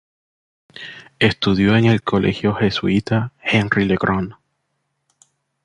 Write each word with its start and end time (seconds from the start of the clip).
Estudió 1.19 1.75
en 1.77 1.85
el 1.85 2.01
colegio 2.01 2.55
jesuita 2.55 3.33
Henry 3.39 3.85
Le 3.85 3.97
Grand. 4.01 4.33